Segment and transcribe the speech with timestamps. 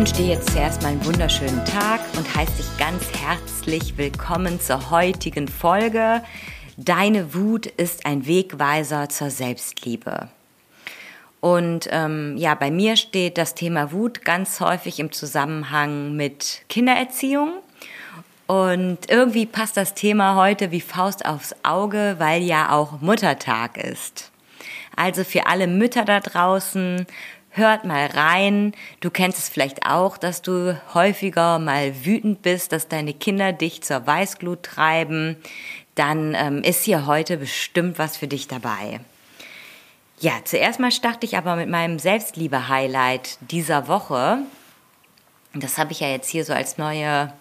[0.00, 4.90] Wünsche dir jetzt zuerst mal einen wunderschönen Tag und heiße dich ganz herzlich willkommen zur
[4.90, 6.22] heutigen Folge.
[6.78, 10.30] Deine Wut ist ein Wegweiser zur Selbstliebe.
[11.40, 17.52] Und ähm, ja, bei mir steht das Thema Wut ganz häufig im Zusammenhang mit Kindererziehung.
[18.46, 24.30] Und irgendwie passt das Thema heute wie Faust aufs Auge, weil ja auch Muttertag ist.
[24.96, 27.06] Also für alle Mütter da draußen,
[27.50, 28.72] hört mal rein.
[29.00, 33.82] Du kennst es vielleicht auch, dass du häufiger mal wütend bist, dass deine Kinder dich
[33.82, 35.36] zur Weißglut treiben.
[35.94, 39.00] Dann ähm, ist hier heute bestimmt was für dich dabei.
[40.20, 44.38] Ja, zuerst mal starte ich aber mit meinem Selbstliebe-Highlight dieser Woche.
[45.54, 47.32] Das habe ich ja jetzt hier so als neue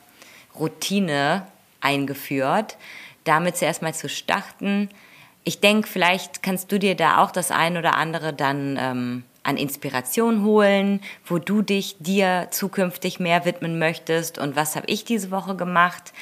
[0.57, 1.45] Routine
[1.81, 2.77] eingeführt.
[3.25, 4.89] Damit zuerst mal zu starten.
[5.43, 9.57] Ich denke, vielleicht kannst du dir da auch das ein oder andere dann ähm, an
[9.57, 15.31] Inspiration holen, wo du dich dir zukünftig mehr widmen möchtest und was habe ich diese
[15.31, 16.13] Woche gemacht.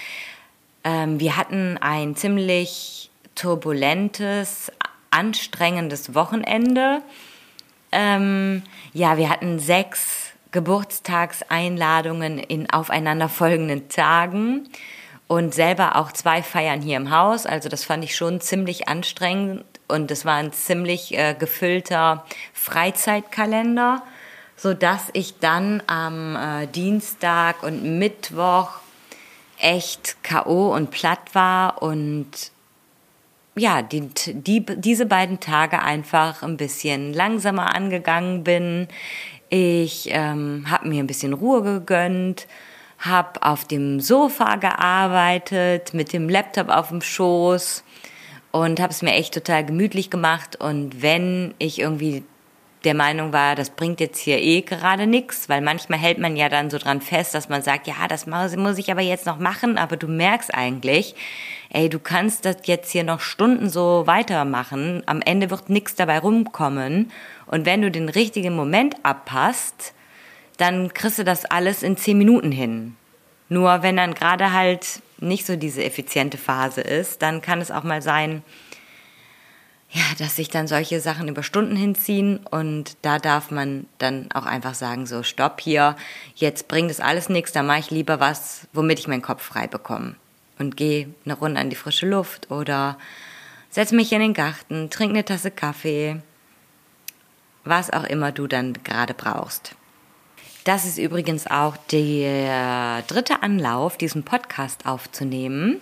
[0.83, 4.71] Ähm, wir hatten ein ziemlich turbulentes,
[5.11, 7.01] anstrengendes Wochenende.
[7.91, 14.69] Ähm, ja, wir hatten sechs Geburtstagseinladungen in aufeinanderfolgenden Tagen
[15.27, 17.45] und selber auch zwei Feiern hier im Haus.
[17.45, 24.03] Also das fand ich schon ziemlich anstrengend und es war ein ziemlich äh, gefüllter Freizeitkalender,
[24.55, 28.69] so dass ich dann am äh, Dienstag und Mittwoch
[29.59, 32.51] echt KO und platt war und
[33.55, 38.87] ja, die, die, diese beiden Tage einfach ein bisschen langsamer angegangen bin.
[39.49, 42.45] Ich ähm, habe mir ein bisschen Ruhe gegönnt,
[42.99, 47.83] habe auf dem Sofa gearbeitet, mit dem Laptop auf dem Schoß
[48.61, 50.55] und habe es mir echt total gemütlich gemacht.
[50.55, 52.23] Und wenn ich irgendwie
[52.83, 56.47] der Meinung war, das bringt jetzt hier eh gerade nichts, weil manchmal hält man ja
[56.47, 59.77] dann so dran fest, dass man sagt, ja, das muss ich aber jetzt noch machen,
[59.77, 61.15] aber du merkst eigentlich,
[61.69, 66.19] ey, du kannst das jetzt hier noch Stunden so weitermachen, am Ende wird nichts dabei
[66.19, 67.11] rumkommen
[67.47, 69.93] und wenn du den richtigen Moment abpasst,
[70.57, 72.95] dann kriegst du das alles in zehn Minuten hin.
[73.49, 77.83] Nur wenn dann gerade halt nicht so diese effiziente Phase ist, dann kann es auch
[77.83, 78.43] mal sein,
[79.89, 84.45] ja, dass sich dann solche Sachen über Stunden hinziehen und da darf man dann auch
[84.45, 85.95] einfach sagen, so stopp hier,
[86.35, 89.67] jetzt bringt es alles nichts, da mache ich lieber was, womit ich meinen Kopf frei
[89.67, 90.15] bekomme
[90.59, 92.97] und gehe eine Runde an die frische Luft oder
[93.69, 96.21] setz mich in den Garten, trink eine Tasse Kaffee,
[97.63, 99.76] was auch immer du dann gerade brauchst.
[100.67, 105.79] Das ist übrigens auch der dritte Anlauf, diesen Podcast aufzunehmen.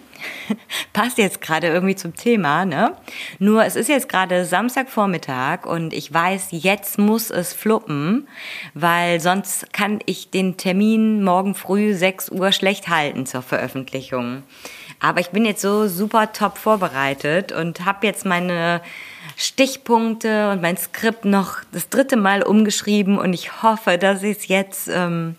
[0.93, 2.95] Passt jetzt gerade irgendwie zum Thema, ne?
[3.39, 8.27] Nur es ist jetzt gerade Samstagvormittag und ich weiß, jetzt muss es fluppen,
[8.75, 14.43] weil sonst kann ich den Termin morgen früh 6 Uhr schlecht halten zur Veröffentlichung.
[14.99, 18.81] Aber ich bin jetzt so super top vorbereitet und habe jetzt meine
[19.37, 24.47] Stichpunkte und mein Skript noch das dritte Mal umgeschrieben und ich hoffe, dass ich es
[24.47, 25.35] jetzt ähm,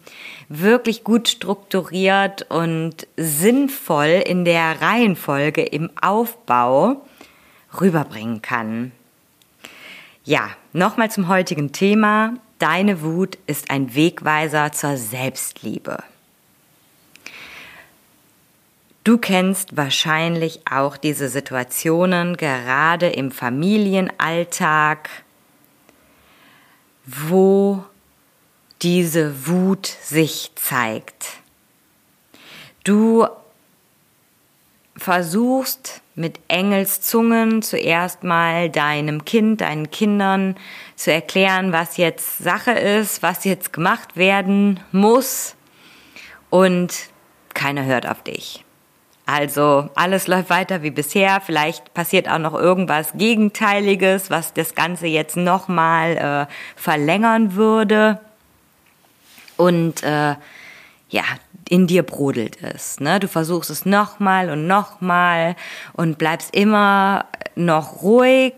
[0.49, 7.03] wirklich gut strukturiert und sinnvoll in der Reihenfolge im Aufbau
[7.81, 8.93] rüberbringen kann.
[10.25, 12.35] Ja, nochmal zum heutigen Thema.
[12.59, 16.03] Deine Wut ist ein Wegweiser zur Selbstliebe.
[19.07, 25.09] Du kennst wahrscheinlich auch diese Situationen, gerade im Familienalltag,
[27.05, 27.85] wo
[28.83, 31.35] diese Wut sich zeigt.
[32.83, 33.29] Du
[34.97, 40.57] versuchst mit Engelszungen zuerst mal deinem Kind, deinen Kindern
[40.97, 45.55] zu erklären, was jetzt Sache ist, was jetzt gemacht werden muss
[46.51, 46.93] und
[47.55, 48.66] keiner hört auf dich.
[49.27, 51.41] Also alles läuft weiter wie bisher.
[51.41, 58.21] Vielleicht passiert auch noch irgendwas Gegenteiliges, was das Ganze jetzt nochmal äh, verlängern würde.
[59.57, 60.37] Und äh,
[61.09, 61.25] ja,
[61.69, 63.01] in dir brodelt es.
[63.01, 63.19] Ne?
[63.19, 65.57] Du versuchst es nochmal und nochmal
[65.93, 67.25] und bleibst immer
[67.57, 68.55] noch ruhig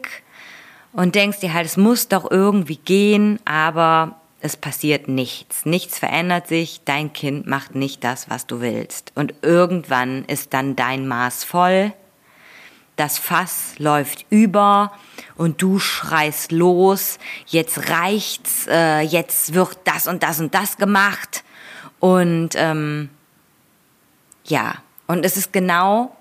[0.93, 5.67] und denkst dir halt, es muss doch irgendwie gehen, aber es passiert nichts.
[5.67, 6.83] Nichts verändert sich.
[6.85, 9.13] Dein Kind macht nicht das, was du willst.
[9.15, 11.93] Und irgendwann ist dann dein Maß voll.
[12.97, 14.93] Das Fass läuft über
[15.37, 17.19] und du schreist los.
[17.47, 18.67] Jetzt reicht's.
[18.69, 21.45] Äh, jetzt wird das und das und das gemacht.
[22.01, 23.11] Und ähm,
[24.45, 24.77] ja,
[25.07, 26.17] und es ist genau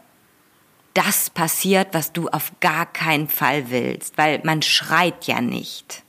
[0.94, 6.04] das passiert, was du auf gar keinen Fall willst, weil man schreit ja nicht.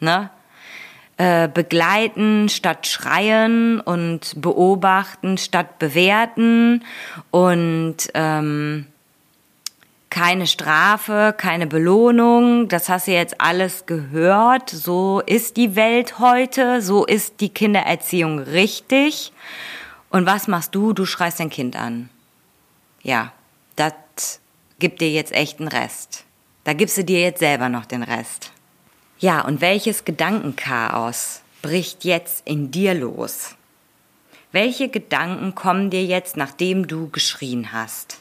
[0.00, 0.30] Ne?
[1.16, 6.82] Äh, begleiten statt schreien und beobachten statt bewerten
[7.30, 8.86] und ähm,
[10.10, 14.70] keine Strafe, keine Belohnung, das hast du jetzt alles gehört.
[14.70, 19.32] So ist die Welt heute, so ist die Kindererziehung richtig.
[20.10, 20.92] Und was machst du?
[20.92, 22.08] Du schreist dein Kind an.
[23.04, 23.32] Ja,
[23.76, 24.40] das
[24.80, 26.24] gibt dir jetzt echt einen Rest.
[26.64, 28.50] Da gibst du dir jetzt selber noch den Rest.
[29.24, 33.54] Ja, und welches Gedankenchaos bricht jetzt in dir los?
[34.52, 38.18] Welche Gedanken kommen dir jetzt, nachdem du geschrien hast?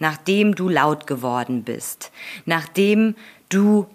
[0.00, 2.10] Nachdem du laut geworden bist?
[2.46, 3.14] Nachdem
[3.48, 3.86] du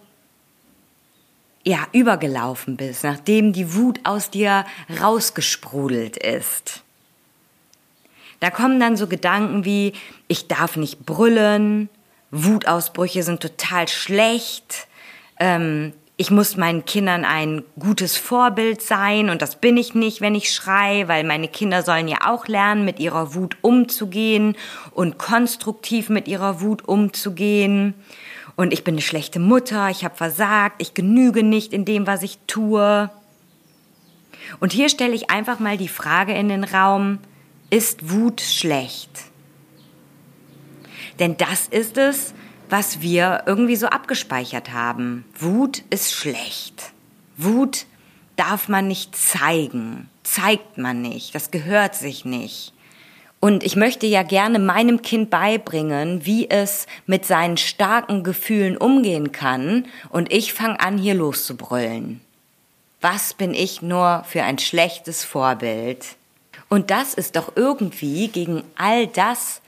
[1.65, 4.65] ja, übergelaufen bist, nachdem die Wut aus dir
[5.01, 6.83] rausgesprudelt ist.
[8.39, 9.91] Da kommen dann so Gedanken wie,
[10.29, 11.89] ich darf nicht brüllen,
[12.31, 14.87] Wutausbrüche sind total schlecht,
[15.37, 20.33] ähm, ich muss meinen Kindern ein gutes Vorbild sein und das bin ich nicht, wenn
[20.33, 24.55] ich schrei, weil meine Kinder sollen ja auch lernen, mit ihrer Wut umzugehen
[24.91, 27.93] und konstruktiv mit ihrer Wut umzugehen.
[28.55, 32.23] Und ich bin eine schlechte Mutter, ich habe versagt, ich genüge nicht in dem, was
[32.23, 33.09] ich tue.
[34.61, 37.19] Und hier stelle ich einfach mal die Frage in den Raum,
[37.69, 39.09] ist Wut schlecht?
[41.19, 42.33] Denn das ist es,
[42.69, 45.25] was wir irgendwie so abgespeichert haben.
[45.37, 46.93] Wut ist schlecht.
[47.37, 47.85] Wut
[48.35, 52.73] darf man nicht zeigen, zeigt man nicht, das gehört sich nicht.
[53.39, 59.31] Und ich möchte ja gerne meinem Kind beibringen, wie es mit seinen starken Gefühlen umgehen
[59.31, 62.21] kann, und ich fange an, hier loszubrüllen.
[63.01, 66.15] Was bin ich nur für ein schlechtes Vorbild?
[66.69, 69.61] Und das ist doch irgendwie gegen all das,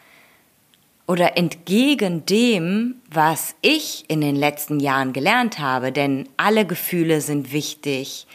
[1.07, 7.53] oder entgegen dem, was ich in den letzten Jahren gelernt habe, denn alle Gefühle sind
[7.53, 8.27] wichtig.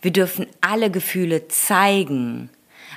[0.00, 2.48] Wir dürfen alle Gefühle zeigen.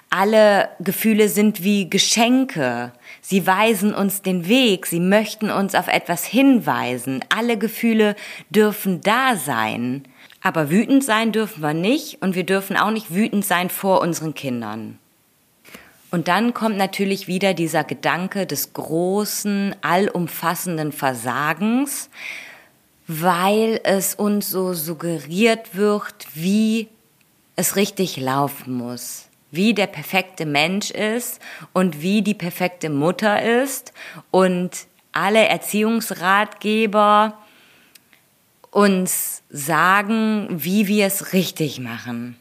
[0.10, 2.94] Alle Gefühle sind wie Geschenke.
[3.22, 4.86] Sie weisen uns den Weg.
[4.86, 7.26] Sie möchten uns auf etwas hinweisen.
[7.36, 8.16] Alle Gefühle
[8.52, 10.04] dürfen da sein.
[10.42, 14.36] Aber wütend sein dürfen wir nicht und wir dürfen auch nicht wütend sein vor unseren
[14.36, 15.00] Kindern.
[16.14, 22.12] Und dann kommt natürlich wieder dieser Gedanke des großen, allumfassenden Versagens,
[23.08, 26.88] weil es uns so suggeriert wird, wie
[27.56, 31.42] es richtig laufen muss, wie der perfekte Mensch ist
[31.74, 33.92] und wie die perfekte Mutter ist
[34.30, 34.70] und
[35.14, 37.40] alle Erziehungsratgeber
[38.70, 42.36] uns sagen, wie wir es richtig machen.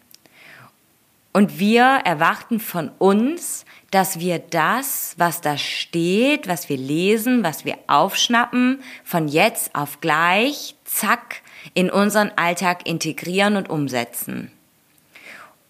[1.32, 7.64] Und wir erwarten von uns, dass wir das, was da steht, was wir lesen, was
[7.64, 11.42] wir aufschnappen, von jetzt auf gleich, zack,
[11.74, 14.50] in unseren Alltag integrieren und umsetzen.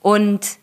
[0.00, 0.58] Und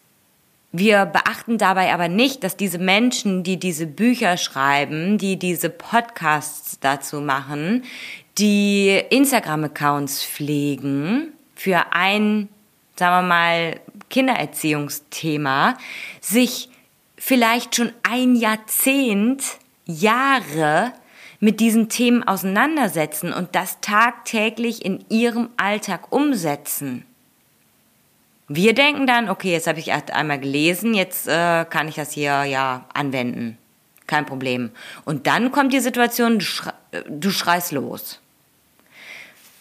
[0.72, 6.80] wir beachten dabei aber nicht, dass diese Menschen, die diese Bücher schreiben, die diese Podcasts
[6.80, 7.84] dazu machen,
[8.38, 12.50] die Instagram-Accounts pflegen für ein,
[12.96, 15.78] sagen wir mal, Kindererziehungsthema
[16.22, 16.70] sich
[17.18, 19.44] vielleicht schon ein Jahrzehnt,
[19.86, 20.94] Jahre
[21.40, 27.06] mit diesen Themen auseinandersetzen und das tagtäglich in ihrem Alltag umsetzen.
[28.48, 32.44] Wir denken dann, okay, jetzt habe ich einmal gelesen, jetzt äh, kann ich das hier
[32.46, 33.58] ja anwenden.
[34.08, 34.72] Kein Problem.
[35.06, 36.74] Und dann kommt die Situation, du, schrei
[37.08, 38.20] du schreist los.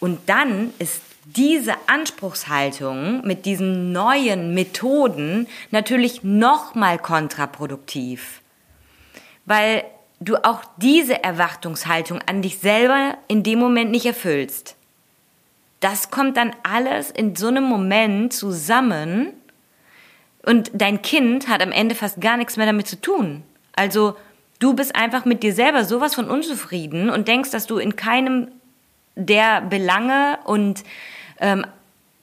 [0.01, 1.03] Und dann ist
[1.37, 8.41] diese Anspruchshaltung mit diesen neuen Methoden natürlich nochmal kontraproduktiv,
[9.45, 9.85] weil
[10.21, 14.75] du auch diese Erwartungshaltung an dich selber in dem Moment nicht erfüllst.
[15.81, 19.35] Das kommt dann alles in so einem Moment zusammen
[20.47, 23.43] und dein Kind hat am Ende fast gar nichts mehr damit zu tun.
[23.77, 24.17] Also
[24.61, 28.49] du bist einfach mit dir selber sowas von unzufrieden und denkst, dass du in keinem
[29.15, 30.85] der Belange und
[31.41, 31.67] ähm,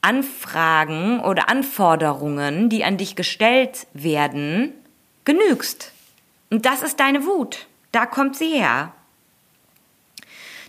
[0.02, 4.72] Anfragen oder Anforderungen, die an dich gestellt werden,
[5.24, 5.92] genügst.
[6.50, 7.66] Und das ist deine Wut.
[7.92, 8.92] Da kommt sie her.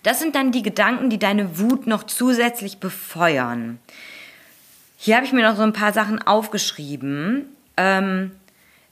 [0.04, 3.80] Das sind dann die Gedanken, die deine Wut noch zusätzlich befeuern.
[4.98, 8.32] Hier habe ich mir noch so ein paar Sachen aufgeschrieben, ähm,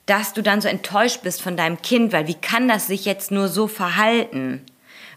[0.06, 3.32] dass du dann so enttäuscht bist von deinem Kind, weil wie kann das sich jetzt
[3.32, 4.62] nur so verhalten?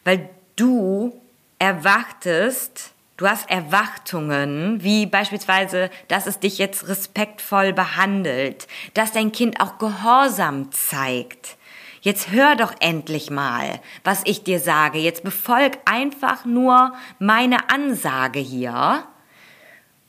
[0.05, 1.21] Weil du
[1.59, 9.61] erwartest, du hast Erwartungen, wie beispielsweise, dass es dich jetzt respektvoll behandelt, dass dein Kind
[9.61, 11.59] auch Gehorsam zeigt.
[12.01, 14.99] Jetzt hör doch endlich mal, was ich dir sage.
[14.99, 19.05] Jetzt befolg einfach nur meine Ansage hier,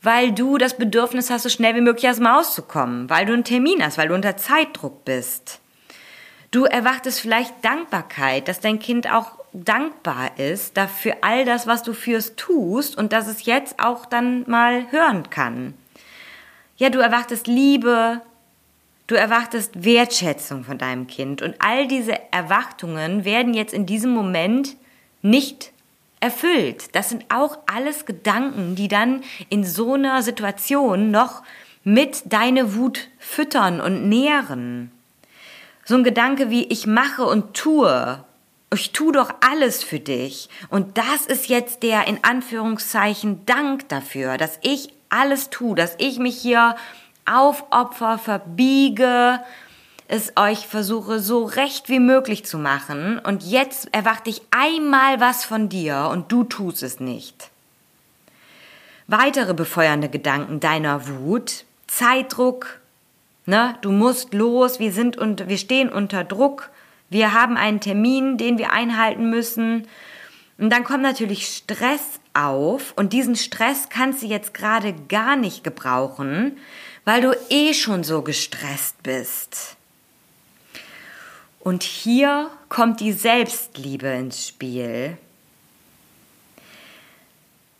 [0.00, 3.26] weil du das Bedürfnis hast, so schnell wie möglich aus dem Haus zu kommen, weil
[3.26, 5.60] du einen Termin hast, weil du unter Zeitdruck bist.
[6.52, 11.92] Du erwartest vielleicht Dankbarkeit, dass dein Kind auch dankbar ist dafür all das, was du
[11.92, 15.74] fürs tust und dass es jetzt auch dann mal hören kann.
[16.76, 18.22] Ja, du erwartest Liebe,
[19.06, 24.76] du erwartest Wertschätzung von deinem Kind und all diese Erwartungen werden jetzt in diesem Moment
[25.22, 25.72] nicht
[26.20, 26.94] erfüllt.
[26.94, 31.42] Das sind auch alles Gedanken, die dann in so einer Situation noch
[31.82, 34.92] mit deine Wut füttern und nähren.
[35.84, 38.24] So ein Gedanke wie ich mache und tue
[38.72, 40.48] ich tu doch alles für dich.
[40.68, 46.18] Und das ist jetzt der in Anführungszeichen Dank dafür, dass ich alles tue, dass ich
[46.18, 46.76] mich hier
[47.26, 49.40] aufopfer, verbiege,
[50.06, 53.18] es euch versuche so recht wie möglich zu machen.
[53.18, 57.50] Und jetzt erwarte ich einmal was von dir und du tust es nicht.
[59.06, 62.80] Weitere befeuernde Gedanken deiner Wut, Zeitdruck,
[63.46, 66.70] ne, du musst los, wir sind und wir stehen unter Druck,
[67.10, 69.86] wir haben einen Termin, den wir einhalten müssen.
[70.58, 75.64] Und dann kommt natürlich Stress auf und diesen Stress kannst du jetzt gerade gar nicht
[75.64, 76.56] gebrauchen,
[77.04, 79.76] weil du eh schon so gestresst bist.
[81.58, 85.18] Und hier kommt die Selbstliebe ins Spiel.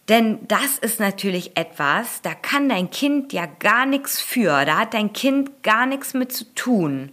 [0.08, 4.92] Denn das ist natürlich etwas, da kann dein Kind ja gar nichts für, da hat
[4.92, 7.12] dein Kind gar nichts mit zu tun.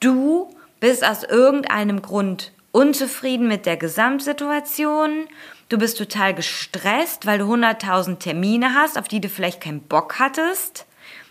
[0.00, 5.28] Du bist aus irgendeinem Grund unzufrieden mit der Gesamtsituation,
[5.70, 10.18] du bist total gestresst, weil du 100.000 Termine hast, auf die du vielleicht keinen Bock
[10.18, 10.84] hattest,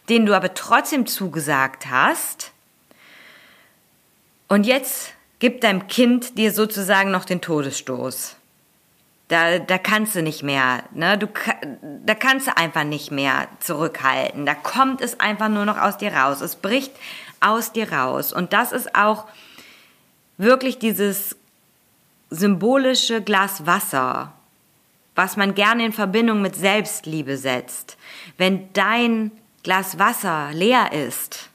[0.10, 2.52] denen du aber trotzdem zugesagt hast.
[4.48, 8.36] Und jetzt gibt deinem Kind dir sozusagen noch den Todesstoß.
[9.28, 11.18] Da, da kannst du nicht mehr, ne?
[11.18, 11.28] Du,
[12.06, 14.46] da kannst du einfach nicht mehr zurückhalten.
[14.46, 16.42] Da kommt es einfach nur noch aus dir raus.
[16.42, 16.92] Es bricht
[17.46, 18.34] aus dir raus.
[18.34, 19.26] Und das ist auch
[20.38, 21.36] wirklich dieses
[22.30, 24.34] symbolische Glas Wasser,
[25.16, 27.98] was man gerne in Verbindung mit Selbstliebe setzt.
[28.38, 29.32] Wenn dein
[29.64, 31.50] Glas Wasser leer ist,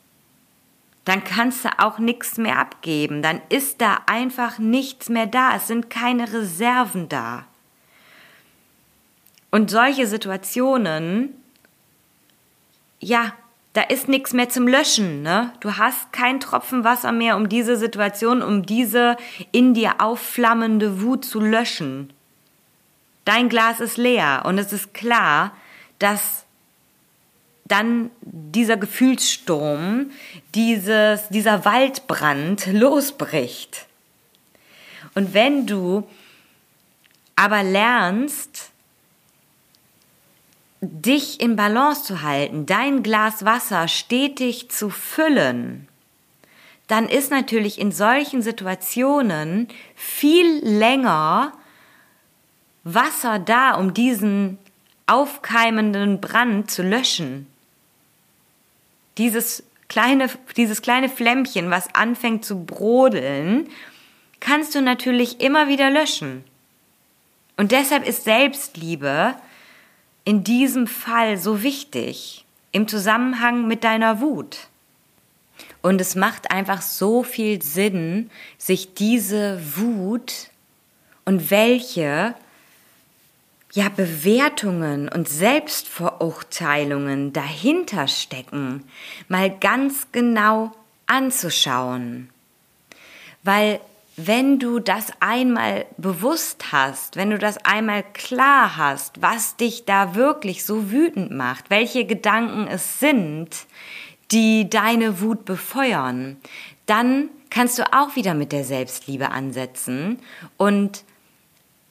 [1.04, 3.22] dann kannst du auch nichts mehr abgeben.
[3.22, 5.56] Dann ist da einfach nichts mehr da.
[5.56, 7.46] Es sind keine Reserven da.
[9.50, 11.34] Und solche Situationen,
[13.00, 13.32] ja,
[13.72, 15.52] da ist nichts mehr zum Löschen, ne?
[15.60, 19.16] Du hast kein Tropfen Wasser mehr, um diese Situation, um diese
[19.52, 22.12] in dir aufflammende Wut zu löschen.
[23.24, 25.52] Dein Glas ist leer und es ist klar,
[26.00, 26.44] dass
[27.64, 30.10] dann dieser Gefühlssturm,
[30.56, 33.86] dieses, dieser Waldbrand losbricht.
[35.14, 36.08] Und wenn du
[37.36, 38.69] aber lernst,
[40.80, 45.88] dich in Balance zu halten, dein Glas Wasser stetig zu füllen,
[46.86, 51.52] dann ist natürlich in solchen Situationen viel länger
[52.82, 54.58] Wasser da, um diesen
[55.06, 57.46] aufkeimenden Brand zu löschen.
[59.18, 63.68] Dieses kleine, dieses kleine Flämmchen, was anfängt zu brodeln,
[64.40, 66.42] kannst du natürlich immer wieder löschen.
[67.56, 69.34] Und deshalb ist Selbstliebe
[70.24, 74.68] in diesem Fall so wichtig im Zusammenhang mit deiner Wut?
[75.82, 80.50] Und es macht einfach so viel Sinn, sich diese Wut
[81.24, 82.34] und welche
[83.72, 88.84] ja Bewertungen und Selbstverurteilungen dahinter stecken,
[89.28, 90.72] mal ganz genau
[91.06, 92.30] anzuschauen.
[93.42, 93.80] Weil
[94.26, 100.14] wenn du das einmal bewusst hast, wenn du das einmal klar hast, was dich da
[100.14, 103.66] wirklich so wütend macht, welche Gedanken es sind,
[104.30, 106.36] die deine Wut befeuern,
[106.86, 110.18] dann kannst du auch wieder mit der Selbstliebe ansetzen
[110.56, 111.04] und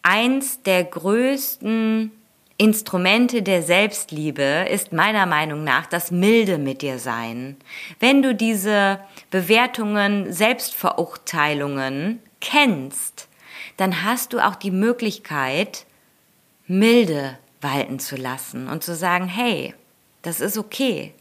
[0.03, 2.11] eins der größten
[2.61, 7.55] Instrumente der Selbstliebe ist meiner Meinung nach das milde mit dir sein.
[8.01, 8.99] Wenn du diese
[9.31, 13.29] Bewertungen, Selbstverurteilungen kennst,
[13.77, 15.85] dann hast du auch die Möglichkeit,
[16.67, 19.73] milde walten zu lassen und zu sagen, hey,
[20.21, 21.13] Das ist okay.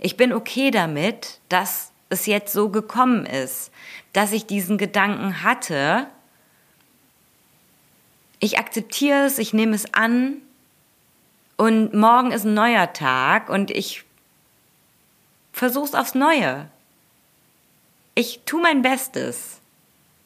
[0.00, 3.70] Ich bin okay damit, dass es jetzt so gekommen ist,
[4.12, 6.08] dass ich diesen Gedanken hatte.
[8.40, 10.42] Ich akzeptiere es, ich nehme es an
[11.60, 14.04] und morgen ist ein neuer Tag und ich
[15.52, 16.70] versuche es aufs Neue.
[18.14, 19.60] Ich tue mein Bestes.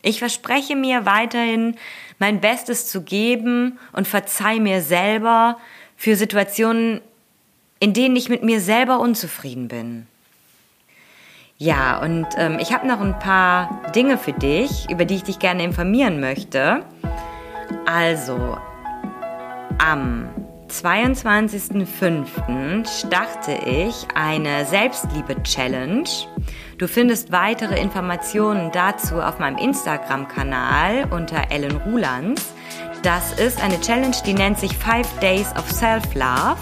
[0.00, 1.76] Ich verspreche mir weiterhin,
[2.20, 5.58] mein Bestes zu geben und verzeih mir selber
[5.96, 7.00] für Situationen,
[7.80, 10.06] in denen ich mit mir selber unzufrieden bin.
[11.58, 15.40] Ja, und ähm, ich habe noch ein paar Dinge für dich, über die ich dich
[15.40, 16.84] gerne informieren möchte.
[17.86, 18.56] Also,
[19.78, 20.33] am
[20.82, 22.86] 22.05.
[22.86, 26.08] starte ich eine Selbstliebe-Challenge.
[26.78, 32.52] Du findest weitere Informationen dazu auf meinem Instagram-Kanal unter Ellen Rulands.
[33.02, 36.58] Das ist eine Challenge, die nennt sich Five Days of Self-Love.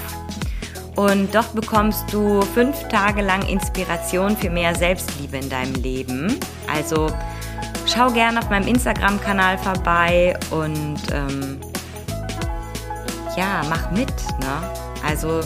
[0.97, 6.39] Und dort bekommst du fünf Tage lang Inspiration für mehr Selbstliebe in deinem Leben.
[6.71, 7.07] Also
[7.87, 11.59] schau gerne auf meinem Instagram-Kanal vorbei und ähm,
[13.37, 14.09] ja, mach mit.
[14.09, 14.71] Ne?
[15.07, 15.41] Also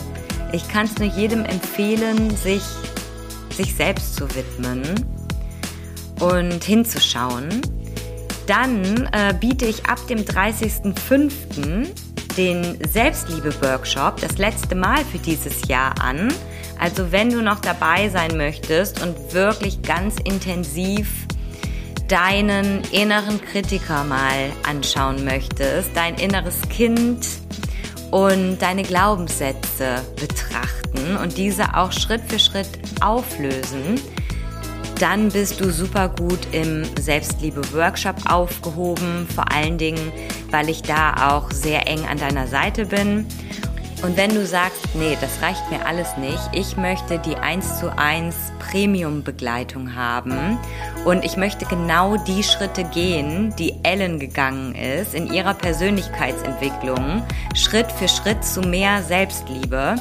[0.51, 2.63] ich kann es nur jedem empfehlen, sich,
[3.55, 4.83] sich selbst zu widmen
[6.19, 7.61] und hinzuschauen.
[8.45, 11.87] Dann äh, biete ich ab dem 30.05
[12.37, 16.33] den Selbstliebe-Workshop das letzte Mal für dieses Jahr an.
[16.79, 21.09] Also wenn du noch dabei sein möchtest und wirklich ganz intensiv
[22.07, 27.25] deinen inneren Kritiker mal anschauen möchtest, dein inneres Kind
[28.11, 32.69] und deine Glaubenssätze betrachten und diese auch Schritt für Schritt
[33.01, 33.99] auflösen,
[34.99, 39.27] dann bist du super gut im Selbstliebe-Workshop aufgehoben.
[39.33, 40.11] Vor allen Dingen,
[40.49, 43.27] weil ich da auch sehr eng an deiner Seite bin.
[44.03, 47.91] Und wenn du sagst, nee, das reicht mir alles nicht, ich möchte die 1 zu
[47.97, 50.59] 1 Premium-Begleitung haben
[51.03, 57.23] und ich möchte genau die Schritte gehen, die Ellen gegangen ist in ihrer Persönlichkeitsentwicklung,
[57.55, 59.95] Schritt für Schritt zu mehr Selbstliebe,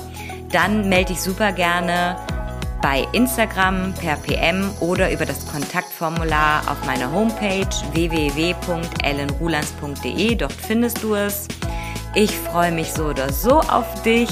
[0.52, 2.18] dann melde dich super gerne
[2.82, 10.34] bei Instagram per PM oder über das Kontaktformular auf meiner Homepage www.ellenrulands.de.
[10.34, 11.48] Dort findest du es.
[12.18, 14.30] Ich freue mich so oder so auf dich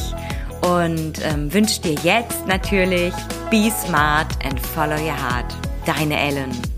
[0.62, 3.12] und ähm, wünsche dir jetzt natürlich
[3.50, 5.54] Be Smart and Follow Your Heart.
[5.84, 6.73] Deine Ellen.